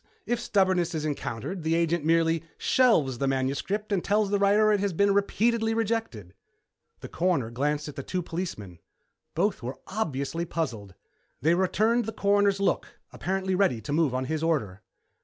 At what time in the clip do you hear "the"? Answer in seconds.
1.61-1.75, 3.19-3.27, 4.31-4.39, 7.01-7.07, 7.95-8.01, 12.05-12.13